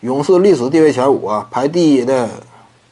[0.00, 2.28] 勇士历史地位前五啊，排第一的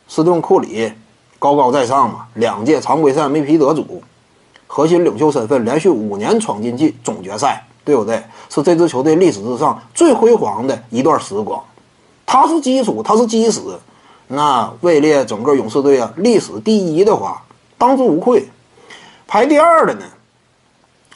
[0.08, 0.93] 斯顿库里
[1.38, 4.02] 高高在上嘛，两届常规赛 MVP 得主，
[4.67, 8.24] 核心领袖身份连续五年闯进季总决赛，对不对？
[8.48, 11.62] 是这支球队历史之上最辉煌的一段时光。
[12.27, 13.61] 他是基础，他是基石，
[14.27, 17.41] 那位列整个勇士队啊历史第一的话，
[17.79, 18.48] 当之无愧。
[19.29, 20.05] 排第二的呢？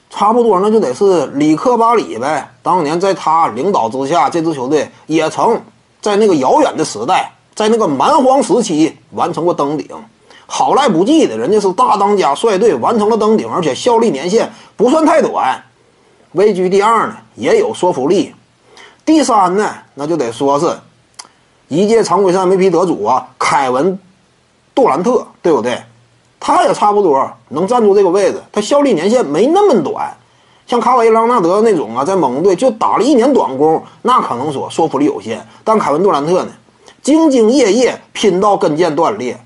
[0.08, 2.52] 差不多，那就得是里克巴里呗。
[2.62, 5.60] 当年在他领导之下，这支球队也曾
[6.00, 9.86] 在那个遥远的时代，在那个蛮荒时期完成过登顶。
[10.46, 15.62] 好赖不济的，人家是大当家率队完成了登顶，而且效力年限不算太短。
[16.32, 18.34] 位居第二呢，也有说服力。
[19.04, 20.76] 第三呢，那就得说是
[21.68, 23.98] 一届常规赛 MVP 得主啊，凯文
[24.74, 25.80] 杜兰特，对不对？
[26.40, 30.16] 他也差不多能站住这个位置，他效力年限没那么短，
[30.70, 35.44] 像卡瓦伊·朗纳德那种啊，在猛龙队就打了一年短工，那可能说说服力有限。
[35.64, 36.52] 但凯文·杜兰特呢，
[37.02, 39.36] 兢兢业业拼到跟腱断裂，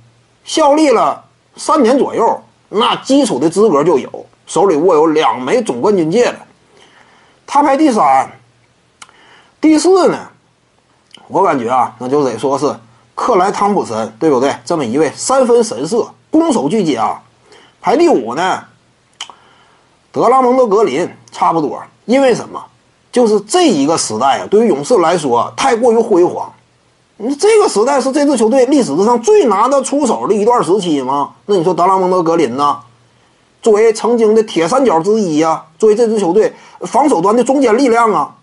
[0.45, 1.25] 效力了
[1.57, 6.35] 三年左右，那基础的资格就有，手里握有两枚总冠军戒指。
[7.47, 8.31] 他排第三，
[9.63, 10.29] 第四呢，
[11.29, 12.71] 我感觉啊，那就得说是
[13.15, 14.55] 克莱·汤普森，对不对？
[14.63, 16.07] 这么一位三分神射。
[16.31, 17.19] 攻守俱佳，
[17.81, 18.63] 排第五呢。
[20.15, 22.65] 德拉蒙德格林差不多，因为什么？
[23.11, 26.53] 就是这一个时代啊，对于勇士来说太过于辉煌。
[27.17, 31.33] 你这个时代是这支球队历史上最拿得出手的一段时期吗？
[31.47, 32.79] 那你说德拉蒙德格林呢？
[33.61, 38.37] 作为曾经的铁三角之一啊，作为这支球队防守端的中坚力量啊，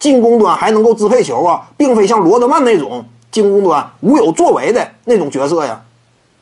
[0.00, 5.80] 进攻端还能够支配球啊，并非像罗德曼那种进攻端无有作为的那种角色呀。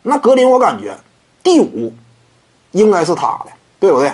[0.05, 0.97] 那格林，我感觉
[1.43, 1.93] 第五
[2.71, 4.11] 应该是他的，对不对？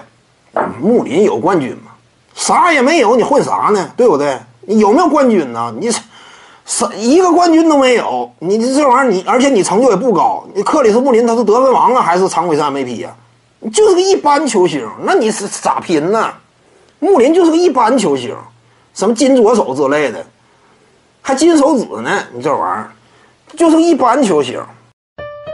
[0.81, 1.93] 穆林有冠军吗？
[2.35, 3.91] 啥也没有，你混啥呢？
[3.97, 4.39] 对不对？
[4.63, 5.75] 你有没有冠军呢？
[5.79, 5.91] 你
[6.65, 10.45] 啥一个冠军都没有，你这这玩意儿，你而且你成就也不高。
[10.55, 13.15] 你克里斯穆林他是得分王啊，还是常规赛 MVP 呀？
[13.59, 16.33] 你就是个一般球星，那你是咋拼呢？
[16.99, 18.35] 穆林就是个一般球星，
[18.95, 20.25] 什么金左手之类的，
[21.21, 22.23] 还金手指呢？
[22.33, 22.91] 你这玩意儿
[23.57, 24.63] 就是个一般球星。